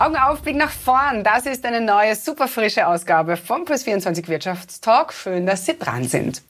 [0.00, 1.24] Augen auf, Blick nach vorn.
[1.24, 5.12] Das ist eine neue, super frische Ausgabe vom Plus24 Wirtschaftstalk.
[5.12, 6.40] Schön, dass Sie dran sind.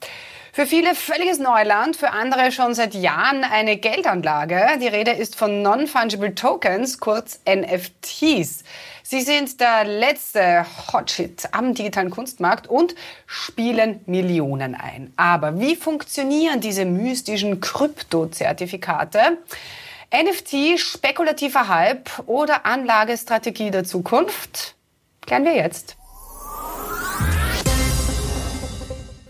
[0.53, 4.61] Für viele völliges Neuland, für andere schon seit Jahren eine Geldanlage.
[4.81, 8.63] Die Rede ist von Non-Fungible Tokens, kurz NFTs.
[9.03, 12.95] Sie sind der letzte Hotshit am digitalen Kunstmarkt und
[13.25, 15.11] spielen Millionen ein.
[15.17, 19.39] Aber wie funktionieren diese mystischen Kryptozertifikate?
[20.13, 24.75] NFT, spekulativer Hype oder Anlagestrategie der Zukunft?
[25.25, 25.95] Klären wir jetzt.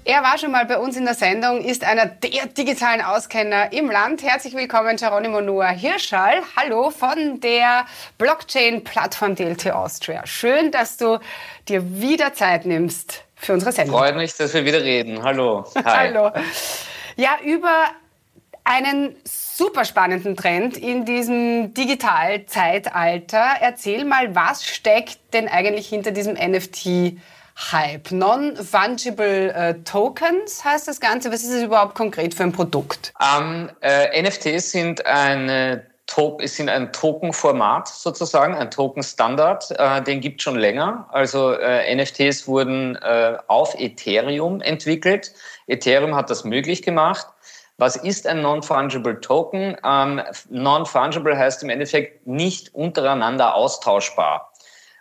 [0.03, 3.91] Er war schon mal bei uns in der Sendung, ist einer der digitalen Auskenner im
[3.91, 4.23] Land.
[4.23, 6.41] Herzlich willkommen, Geronimo Noah Hirschall.
[6.58, 7.86] Hallo von der
[8.17, 10.25] Blockchain-Plattform DLT Austria.
[10.25, 11.20] Schön, dass du
[11.67, 14.00] dir wieder Zeit nimmst für unsere Sendung.
[14.00, 15.22] Freut mich, dass wir wieder reden.
[15.22, 15.63] Hallo.
[15.75, 15.81] Hi.
[15.86, 16.31] Hallo.
[17.16, 17.91] Ja, über
[18.64, 23.45] einen super spannenden Trend in diesem Digitalzeitalter.
[23.59, 28.12] Erzähl mal, was steckt denn eigentlich hinter diesem NFT-Hype?
[28.12, 31.31] Non-Fungible äh, Tokens heißt das Ganze.
[31.31, 33.14] Was ist es überhaupt konkret für ein Produkt?
[33.22, 35.90] Ähm, äh, NFTs sind eine
[36.40, 41.08] es sind ein Token-Format sozusagen, ein Token-Standard, äh, den gibt es schon länger.
[41.12, 45.34] Also äh, NFTs wurden äh, auf Ethereum entwickelt.
[45.68, 47.28] Ethereum hat das möglich gemacht.
[47.82, 49.76] Was ist ein Non-Fungible Token?
[49.84, 54.54] Ähm, Non-Fungible heißt im Endeffekt nicht untereinander austauschbar.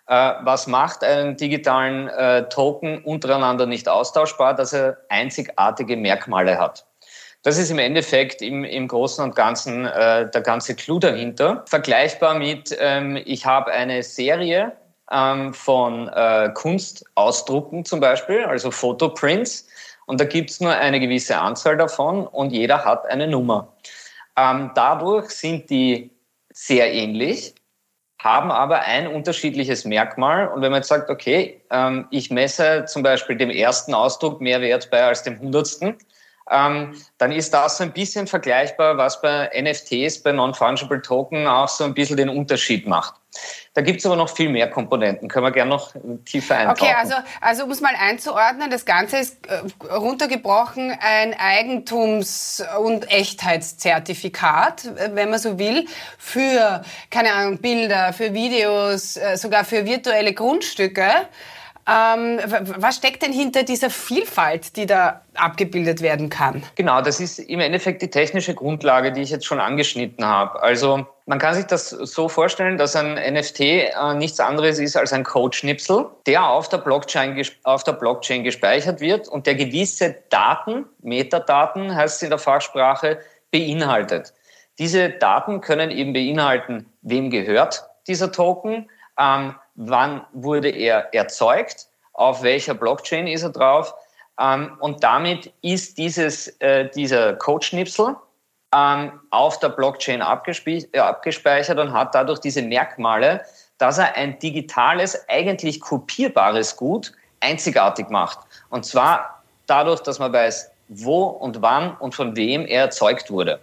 [0.06, 4.54] Äh, was macht einen digitalen äh, Token untereinander nicht austauschbar?
[4.54, 6.86] Dass er einzigartige Merkmale hat.
[7.42, 11.62] Das ist im Endeffekt im, im Großen und Ganzen äh, der ganze Clou dahinter.
[11.66, 14.72] Vergleichbar mit, ähm, ich habe eine Serie
[15.12, 19.66] ähm, von äh, Kunstausdrucken zum Beispiel, also Fotoprints.
[20.10, 23.76] Und da gibt es nur eine gewisse Anzahl davon und jeder hat eine Nummer.
[24.36, 26.10] Ähm, dadurch sind die
[26.52, 27.54] sehr ähnlich,
[28.18, 30.48] haben aber ein unterschiedliches Merkmal.
[30.48, 34.60] Und wenn man jetzt sagt, okay, ähm, ich messe zum Beispiel dem ersten Ausdruck mehr
[34.60, 35.96] Wert bei als dem hundertsten,
[36.50, 41.68] ähm, dann ist das so ein bisschen vergleichbar, was bei NFTs, bei Non-Fungible Token auch
[41.68, 43.14] so ein bisschen den Unterschied macht.
[43.74, 45.28] Da gibt es aber noch viel mehr Komponenten.
[45.28, 45.94] Können wir gerne noch
[46.24, 46.82] tiefer eintauchen.
[46.82, 53.08] Okay, also, also um es mal einzuordnen, das Ganze ist äh, runtergebrochen ein Eigentums- und
[53.10, 55.86] Echtheitszertifikat, wenn man so will,
[56.18, 61.28] für, keine Ahnung, Bilder, für Videos, äh, sogar für virtuelle Grundstücke.
[61.90, 62.38] Ähm,
[62.76, 66.62] was steckt denn hinter dieser Vielfalt, die da abgebildet werden kann?
[66.76, 70.62] Genau, das ist im Endeffekt die technische Grundlage, die ich jetzt schon angeschnitten habe.
[70.62, 75.12] Also man kann sich das so vorstellen, dass ein NFT äh, nichts anderes ist als
[75.12, 80.86] ein Codeschnipsel, der auf der, Blockchain, auf der Blockchain gespeichert wird und der gewisse Daten,
[81.02, 83.18] Metadaten heißt es in der Fachsprache,
[83.50, 84.32] beinhaltet.
[84.78, 92.42] Diese Daten können eben beinhalten, wem gehört dieser Token, ähm, wann wurde er erzeugt, auf
[92.42, 93.94] welcher Blockchain ist er drauf.
[94.38, 98.14] Ähm, und damit ist dieses, äh, dieser Codeschnipsel
[98.74, 103.42] ähm, auf der Blockchain äh, abgespeichert und hat dadurch diese Merkmale,
[103.78, 108.38] dass er ein digitales, eigentlich kopierbares Gut einzigartig macht.
[108.68, 113.60] Und zwar dadurch, dass man weiß, wo und wann und von wem er erzeugt wurde.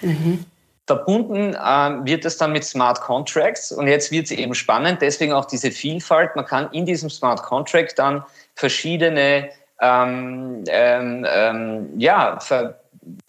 [0.00, 0.46] Mhm.
[0.90, 5.32] Verbunden äh, wird es dann mit Smart Contracts und jetzt wird es eben spannend, deswegen
[5.32, 6.34] auch diese Vielfalt.
[6.34, 8.24] Man kann in diesem Smart Contract dann
[8.56, 12.80] verschiedene ähm, ähm, ähm, ja, Ver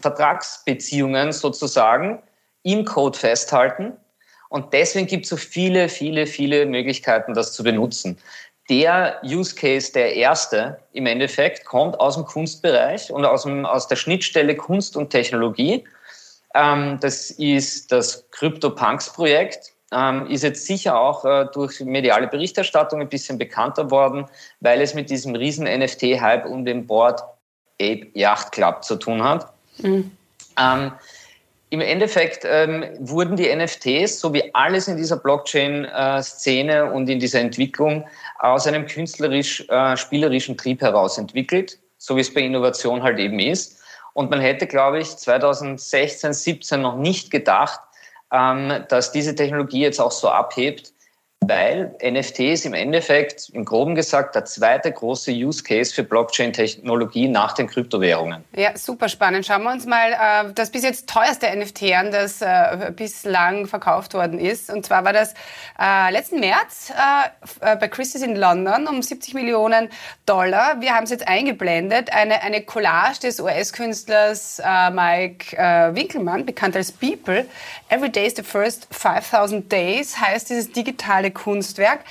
[0.02, 2.24] Vertragsbeziehungen sozusagen
[2.64, 3.94] im Code festhalten.
[4.50, 8.18] Und deswegen gibt es so viele, viele, viele Möglichkeiten, das zu benutzen.
[8.72, 13.88] Der Use Case, der erste im Endeffekt, kommt aus dem Kunstbereich und aus, dem, aus
[13.88, 15.84] der Schnittstelle Kunst und Technologie.
[16.54, 19.74] Ähm, das ist das CryptoPunks-Projekt.
[19.94, 24.26] Ähm, ist jetzt sicher auch äh, durch mediale Berichterstattung ein bisschen bekannter worden,
[24.62, 27.22] weil es mit diesem riesen NFT-Hype um den Board
[27.82, 29.52] Ape Yacht Club zu tun hat.
[29.80, 30.12] Mhm.
[30.58, 30.92] Ähm,
[31.72, 37.20] Im Endeffekt ähm, wurden die NFTs, so wie alles in dieser Blockchain-Szene äh, und in
[37.20, 38.08] dieser Entwicklung,
[38.40, 43.81] aus einem künstlerisch-spielerischen äh, Trieb heraus entwickelt, so wie es bei Innovation halt eben ist.
[44.14, 47.80] Und man hätte, glaube ich, 2016, 17 noch nicht gedacht,
[48.32, 50.94] ähm, dass diese Technologie jetzt auch so abhebt,
[51.48, 57.54] weil NFTs im Endeffekt, im Groben gesagt, der zweite große Use Case für Blockchain-Technologie nach
[57.54, 58.44] den Kryptowährungen.
[58.56, 59.48] Ja, super spannend.
[59.48, 64.14] Schauen wir uns mal äh, das bis jetzt teuerste NFT an, das äh, bislang verkauft
[64.14, 64.70] worden ist.
[64.72, 65.34] Und zwar war das
[65.80, 69.90] äh, letzten März äh, äh bei Christie's in London um 70 Millionen
[70.28, 70.80] Dollar.
[70.80, 72.14] Wir haben es jetzt eingeblendet.
[72.14, 75.58] Eine, eine Collage des US-Künstlers äh, Mike
[75.96, 77.46] Winkelmann, bekannt als People.
[77.90, 82.02] Every day is the first 5000 days heißt dieses digitale Kunstwerk.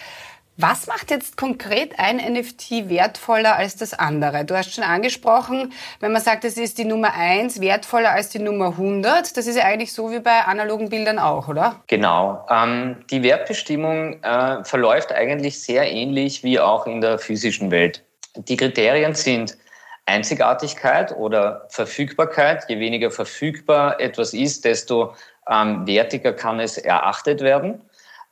[0.56, 4.44] Was macht jetzt konkret ein NFT wertvoller als das andere?
[4.44, 8.40] Du hast schon angesprochen, wenn man sagt, es ist die Nummer eins wertvoller als die
[8.40, 11.76] Nummer 100, das ist ja eigentlich so wie bei analogen Bildern auch, oder?
[11.87, 12.44] Genau.
[12.50, 18.05] Ähm, die Wertbestimmung äh, verläuft eigentlich sehr ähnlich wie auch in der physischen Welt.
[18.37, 19.56] Die Kriterien sind
[20.05, 22.64] Einzigartigkeit oder Verfügbarkeit.
[22.69, 25.14] Je weniger verfügbar etwas ist, desto
[25.49, 27.81] ähm, wertiger kann es erachtet werden.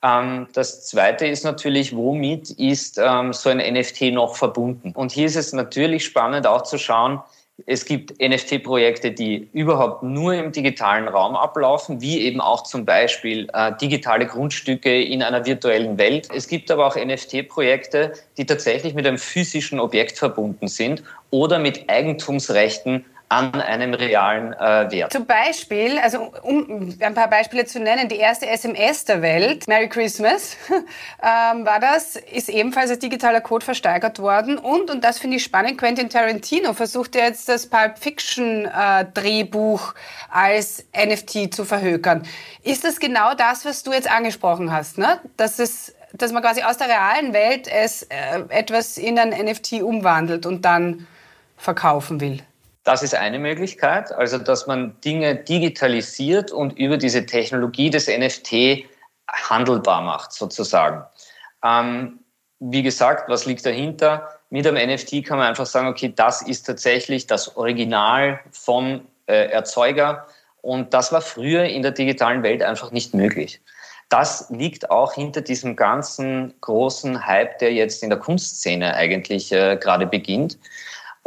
[0.03, 4.93] Ähm, das zweite ist natürlich, womit ist ähm, so ein NFT noch verbunden?
[4.93, 7.21] Und hier ist es natürlich spannend auch zu schauen,
[7.67, 13.49] es gibt NFT-Projekte, die überhaupt nur im digitalen Raum ablaufen, wie eben auch zum Beispiel
[13.53, 16.29] äh, digitale Grundstücke in einer virtuellen Welt.
[16.33, 21.91] Es gibt aber auch NFT-Projekte, die tatsächlich mit einem physischen Objekt verbunden sind oder mit
[21.91, 25.13] Eigentumsrechten an einem realen äh, Wert.
[25.13, 29.89] Zum Beispiel, also um ein paar Beispiele zu nennen, die erste SMS der Welt, Merry
[29.89, 35.37] Christmas, ähm, war das, ist ebenfalls als digitaler Code versteigert worden und, und das finde
[35.37, 39.95] ich spannend, Quentin Tarantino versucht jetzt das Pulp Fiction äh, Drehbuch
[40.31, 42.23] als NFT zu verhökern.
[42.63, 45.21] Ist das genau das, was du jetzt angesprochen hast, ne?
[45.37, 49.83] Dass es dass man quasi aus der realen Welt es äh, etwas in ein NFT
[49.83, 51.07] umwandelt und dann
[51.59, 52.43] verkaufen will?
[52.89, 58.87] Das ist eine Möglichkeit, also dass man Dinge digitalisiert und über diese Technologie des NFT
[59.31, 61.05] handelbar macht, sozusagen.
[61.63, 62.21] Ähm,
[62.61, 64.31] wie gesagt, was liegt dahinter?
[64.49, 69.51] Mit einem NFT kann man einfach sagen, okay, das ist tatsächlich das Original vom äh,
[69.51, 70.27] Erzeuger
[70.63, 73.61] und das war früher in der digitalen Welt einfach nicht möglich.
[74.09, 79.77] Das liegt auch hinter diesem ganzen großen Hype, der jetzt in der Kunstszene eigentlich äh,
[79.77, 80.57] gerade beginnt.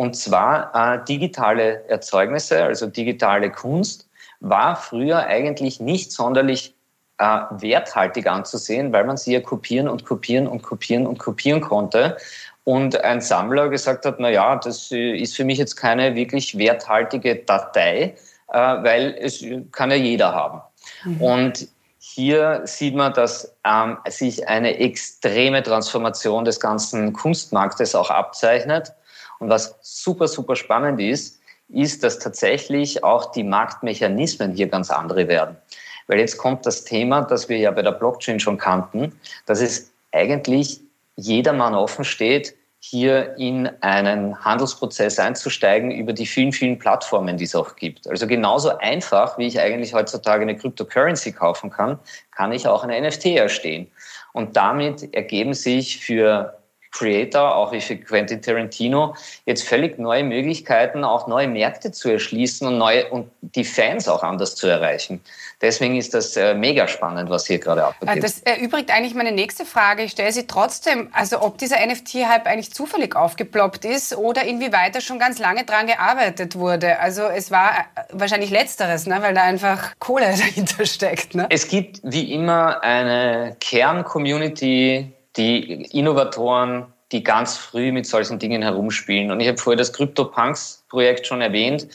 [0.02, 4.10] Und zwar äh, digitale Erzeugnisse, also digitale Kunst,
[4.40, 6.74] war früher eigentlich nicht sonderlich
[7.20, 12.18] äh, werthaltig anzusehen, weil man sie ja kopieren und kopieren und kopieren und kopieren konnte.
[12.64, 16.58] Und ein Sammler gesagt hat, na ja, das äh, ist für mich jetzt keine wirklich
[16.58, 18.16] werthaltige Datei,
[18.52, 20.62] äh, weil es kann ja jeder haben.
[21.04, 21.22] Mhm.
[21.22, 21.68] Und
[22.00, 28.94] hier sieht man, dass ähm, sich eine extreme Transformation des ganzen Kunstmarktes auch abzeichnet.
[29.42, 35.28] Und was super, super spannend ist, ist, dass tatsächlich auch die Marktmechanismen hier ganz andere
[35.28, 35.58] werden.
[36.06, 39.92] Weil jetzt kommt das Thema, das wir ja bei der Blockchain schon kannten, dass es
[40.12, 40.82] eigentlich
[41.16, 47.56] jedermann offen steht, hier in einen Handelsprozess einzusteigen über die vielen, vielen Plattformen, die es
[47.56, 48.08] auch gibt.
[48.08, 51.98] Also genauso einfach, wie ich eigentlich heutzutage eine Cryptocurrency kaufen kann,
[52.30, 53.90] kann ich auch eine NFT erstehen.
[54.34, 56.61] Und damit ergeben sich für
[56.92, 59.16] Creator, auch wie für Quentin Tarantino,
[59.46, 64.24] jetzt völlig neue Möglichkeiten, auch neue Märkte zu erschließen und, neue, und die Fans auch
[64.24, 65.22] anders zu erreichen.
[65.62, 68.24] Deswegen ist das äh, mega spannend, was hier gerade abgeht.
[68.24, 70.04] Das erübrigt eigentlich meine nächste Frage.
[70.04, 75.02] Ich stelle sie trotzdem, also ob dieser NFT-Hype eigentlich zufällig aufgeploppt ist oder inwieweit da
[75.02, 77.00] schon ganz lange dran gearbeitet wurde.
[77.00, 79.22] Also es war äh, wahrscheinlich letzteres, ne?
[79.22, 81.36] weil da einfach Kohle dahinter steckt.
[81.36, 81.46] Ne?
[81.50, 89.32] Es gibt wie immer eine Kern-Community, die Innovatoren, die ganz früh mit solchen Dingen herumspielen.
[89.32, 91.88] Und ich habe vorher das CryptoPunks-Projekt schon erwähnt.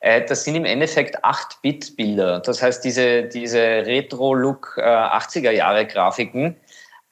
[0.00, 2.40] Äh, das sind im Endeffekt 8-Bit-Bilder.
[2.40, 6.44] Das heißt, diese, diese Retro-Look 80er-Jahre-Grafiken.
[6.44, 6.54] Äh,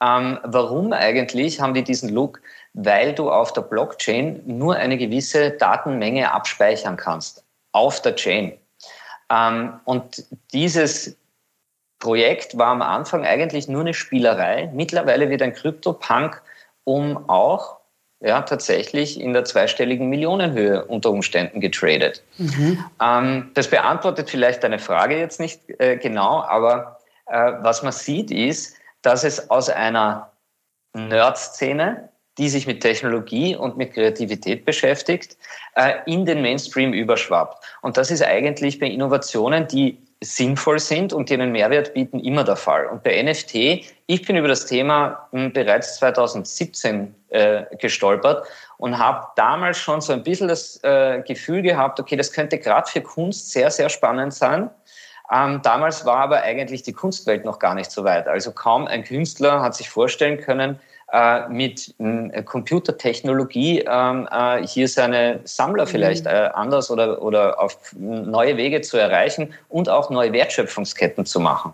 [0.05, 2.41] ähm, warum eigentlich haben die diesen Look?
[2.75, 7.45] Weil du auf der Blockchain nur eine gewisse Datenmenge abspeichern kannst.
[7.73, 8.59] Auf der Chain.
[9.31, 11.17] Ähm, und dieses
[12.05, 14.71] Projekt war am Anfang eigentlich nur eine Spielerei.
[14.75, 16.43] Mittlerweile wird ein Krypto-Punk
[16.85, 17.79] um auch
[18.21, 22.23] ja, tatsächlich in der zweistelligen Millionenhöhe unter Umständen getradet.
[22.37, 22.85] Mhm.
[23.03, 28.31] Ähm, das beantwortet vielleicht deine Frage jetzt nicht äh, genau, aber äh, was man sieht
[28.31, 30.31] ist, dass es aus einer
[30.93, 35.39] Nerd-Szene, die sich mit Technologie und mit Kreativität beschäftigt,
[35.75, 37.65] äh, in den Mainstream überschwappt.
[37.81, 42.45] Und das ist eigentlich bei Innovationen, die sinnvoll sind und die einen Mehrwert bieten, immer
[42.45, 42.87] der Fall.
[42.87, 43.55] Und bei NFT,
[44.07, 48.47] ich bin über das Thema hm, bereits 2017 äh, gestolpert
[48.79, 52.91] und habe damals schon so ein bisschen das äh, Gefühl gehabt, okay, das könnte gerade
[52.91, 54.71] für Kunst sehr, sehr spannend sein.
[55.33, 58.29] Ähm, damals war aber eigentlich die Kunstwelt noch gar nicht so weit.
[58.29, 60.79] Also kaum ein Künstler hat sich vorstellen können,
[61.49, 66.31] mit äh, Computertechnologie ähm, äh, hier seine Sammler vielleicht mhm.
[66.31, 71.73] äh, anders oder, oder auf neue Wege zu erreichen und auch neue Wertschöpfungsketten zu machen.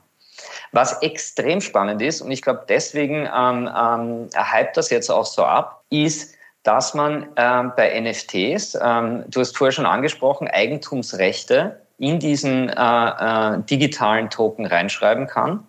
[0.73, 5.45] Was extrem spannend ist, und ich glaube, deswegen ähm, ähm, hypt das jetzt auch so
[5.45, 12.19] ab, ist, dass man ähm, bei NFTs, ähm, du hast vorher schon angesprochen, Eigentumsrechte in
[12.19, 15.67] diesen äh, äh, digitalen Token reinschreiben kann.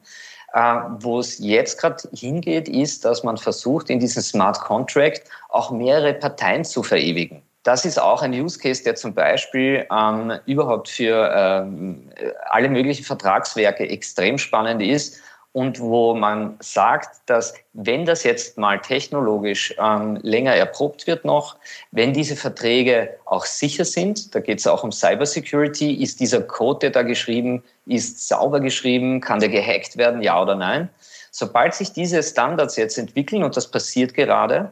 [0.53, 5.72] Äh, wo es jetzt gerade hingeht, ist, dass man versucht, in diesem Smart Contract auch
[5.72, 7.41] mehrere Parteien zu verewigen.
[7.63, 12.10] Das ist auch ein Use Case, der zum Beispiel ähm, überhaupt für ähm,
[12.50, 15.22] alle möglichen Vertragswerke extrem spannend ist
[15.53, 21.58] und wo man sagt, dass wenn das jetzt mal technologisch ähm, länger erprobt wird noch,
[21.91, 26.79] wenn diese Verträge auch sicher sind, da geht es auch um Cybersecurity, ist dieser Code,
[26.79, 30.89] der da geschrieben ist, sauber geschrieben, kann der gehackt werden, ja oder nein.
[31.31, 34.72] Sobald sich diese Standards jetzt entwickeln, und das passiert gerade,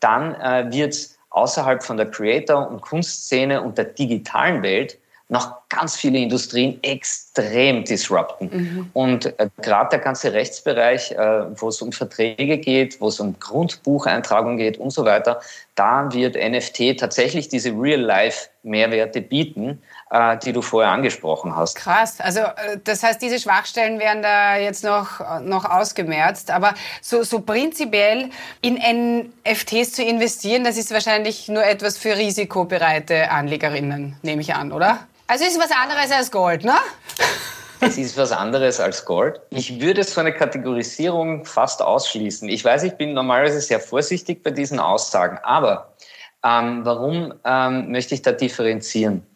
[0.00, 0.96] dann äh, wird
[1.30, 7.84] außerhalb von der Creator- und Kunstszene und der digitalen Welt noch ganz viele Industrien extrem
[7.84, 8.50] disrupten.
[8.52, 8.90] Mhm.
[8.92, 13.38] Und äh, gerade der ganze Rechtsbereich, äh, wo es um Verträge geht, wo es um
[13.40, 15.40] Grundbucheintragung geht und so weiter,
[15.74, 21.74] da wird NFT tatsächlich diese Real-Life-Mehrwerte bieten, äh, die du vorher angesprochen hast.
[21.74, 22.20] Krass.
[22.20, 26.52] Also äh, das heißt, diese Schwachstellen werden da jetzt noch, noch ausgemerzt.
[26.52, 28.30] Aber so, so prinzipiell
[28.62, 28.78] in
[29.44, 35.00] NFTs zu investieren, das ist wahrscheinlich nur etwas für risikobereite Anlegerinnen, nehme ich an, oder?
[35.28, 36.76] Also ist was anderes als Gold, ne?
[37.80, 39.40] Es ist was anderes als Gold.
[39.50, 42.48] Ich würde so eine Kategorisierung fast ausschließen.
[42.48, 45.94] Ich weiß, ich bin normalerweise sehr vorsichtig bei diesen Aussagen, aber
[46.44, 49.26] ähm, warum ähm, möchte ich da differenzieren?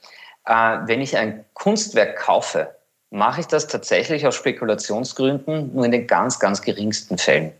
[0.47, 2.75] Äh, wenn ich ein Kunstwerk kaufe,
[3.11, 7.53] mache ich das tatsächlich aus Spekulationsgründen nur in den ganz, ganz geringsten Fällen.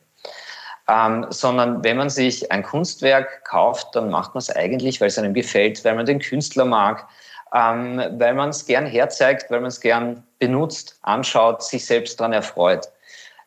[0.89, 5.19] Ähm, sondern wenn man sich ein Kunstwerk kauft, dann macht man es eigentlich, weil es
[5.19, 7.07] einem gefällt, weil man den Künstler mag,
[7.55, 12.33] ähm, weil man es gern herzeigt, weil man es gern benutzt, anschaut, sich selbst daran
[12.33, 12.89] erfreut.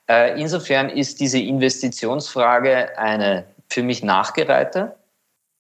[0.10, 4.96] Äh, insofern ist diese Investitionsfrage eine für mich nachgereihte.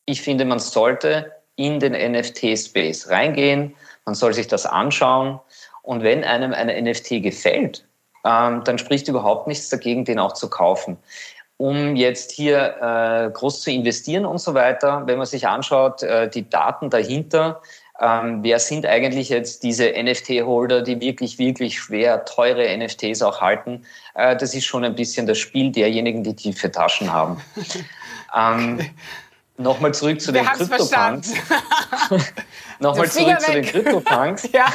[0.06, 5.40] Ich finde, man sollte in den NFT-Space reingehen, man soll sich das anschauen
[5.82, 7.86] und wenn einem ein NFT gefällt,
[8.26, 10.98] ähm, dann spricht überhaupt nichts dagegen, den auch zu kaufen.
[11.58, 16.30] Um jetzt hier äh, groß zu investieren und so weiter, wenn man sich anschaut, äh,
[16.30, 17.62] die Daten dahinter,
[18.04, 23.86] ähm, wer sind eigentlich jetzt diese NFT-Holder, die wirklich, wirklich schwer teure NFTs auch halten?
[24.14, 27.42] Äh, das ist schon ein bisschen das Spiel derjenigen, die tiefe Taschen haben.
[28.36, 28.80] ähm,
[29.56, 31.34] Nochmal zurück zu den Krypto-Punks.
[32.80, 34.50] Nochmal zurück zu den Krypto-Punks.
[34.54, 34.66] ja.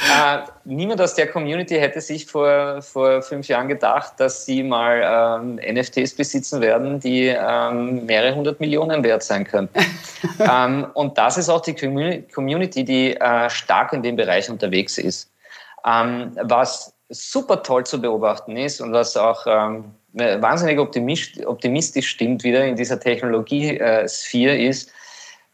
[0.00, 5.02] Äh, niemand aus der Community hätte sich vor, vor fünf Jahren gedacht, dass sie mal
[5.40, 9.78] ähm, NFTs besitzen werden, die ähm, mehrere hundert Millionen wert sein könnten.
[10.38, 15.30] ähm, und das ist auch die Community, die äh, stark in dem Bereich unterwegs ist.
[15.84, 22.64] Ähm, was super toll zu beobachten ist und was auch ähm, wahnsinnig optimistisch stimmt wieder
[22.64, 24.90] in dieser Technologie-Sphäre äh, ist,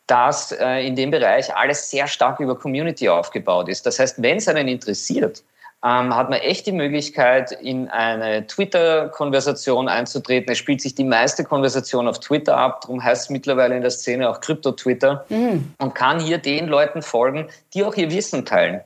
[0.06, 3.86] dass äh, in dem Bereich alles sehr stark über Community aufgebaut ist.
[3.86, 5.42] Das heißt, wenn es einen interessiert,
[5.84, 10.50] ähm, hat man echt die Möglichkeit, in eine Twitter-Konversation einzutreten.
[10.50, 13.90] Es spielt sich die meiste Konversation auf Twitter ab, darum heißt es mittlerweile in der
[13.90, 15.74] Szene auch Krypto-Twitter mhm.
[15.78, 18.80] und kann hier den Leuten folgen, die auch ihr Wissen teilen,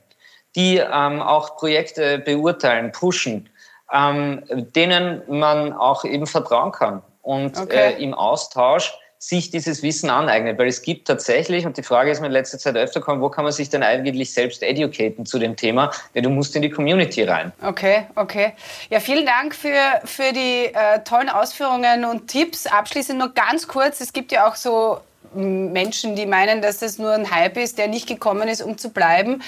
[0.57, 3.49] die ähm, auch Projekte beurteilen, pushen,
[3.93, 4.43] ähm,
[4.75, 7.93] denen man auch eben vertrauen kann und okay.
[7.93, 10.57] äh, im Austausch sich dieses Wissen aneignet.
[10.57, 13.29] Weil es gibt tatsächlich, und die Frage ist mir in letzter Zeit öfter gekommen, wo
[13.29, 15.91] kann man sich denn eigentlich selbst educaten zu dem Thema?
[16.13, 17.51] Ja, du musst in die Community rein.
[17.61, 18.53] Okay, okay.
[18.89, 22.65] Ja, vielen Dank für, für die äh, tollen Ausführungen und Tipps.
[22.65, 24.99] Abschließend nur ganz kurz, es gibt ja auch so
[25.33, 28.89] Menschen, die meinen, dass das nur ein Hype ist, der nicht gekommen ist, um zu
[28.89, 29.43] bleiben.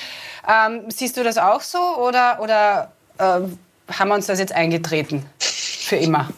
[0.48, 3.24] Ähm, siehst du das auch so oder, oder äh,
[3.94, 5.26] haben wir uns das jetzt eingetreten?
[5.92, 6.30] Für immer?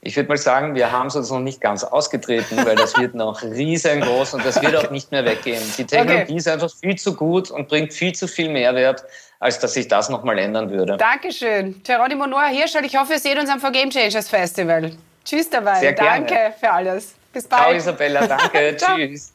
[0.00, 3.14] Ich würde mal sagen, wir haben es uns noch nicht ganz ausgetreten, weil das wird
[3.14, 5.62] noch riesengroß und das wird auch nicht mehr weggehen.
[5.76, 6.34] Die Technologie okay.
[6.34, 9.04] ist einfach viel zu gut und bringt viel zu viel Mehrwert,
[9.38, 10.96] als dass sich das nochmal ändern würde.
[10.96, 11.82] Dankeschön.
[11.84, 14.92] Geronimo Noah Hirschel, ich hoffe, ihr seht uns am For Game Changers Festival.
[15.26, 15.80] Tschüss dabei.
[15.80, 17.12] Sehr Danke für alles.
[17.34, 17.62] Bis bald.
[17.64, 18.76] Ciao Isabella, danke.
[18.78, 19.34] Tschüss.